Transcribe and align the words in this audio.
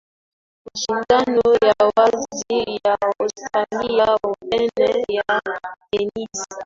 mashindano 0.65 1.47
ya 1.67 1.77
wazi 1.95 2.55
ya 2.85 2.97
australia 3.11 4.07
open 4.27 4.69
ya 5.09 5.41
tennis 5.91 6.37